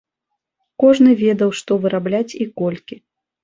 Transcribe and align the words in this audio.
Кожны 0.83 1.11
ведаў, 1.23 1.49
што 1.61 1.79
вырабляць 1.87 2.25
і 2.43 2.51
колькі. 2.65 3.03